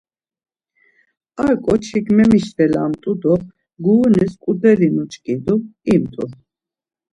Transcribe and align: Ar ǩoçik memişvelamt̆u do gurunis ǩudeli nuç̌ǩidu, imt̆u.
Ar 1.43 1.51
ǩoçik 1.65 2.07
memişvelamt̆u 2.15 3.11
do 3.21 3.33
gurunis 3.83 4.33
ǩudeli 4.43 4.89
nuç̌ǩidu, 4.95 5.55
imt̆u. 5.93 6.25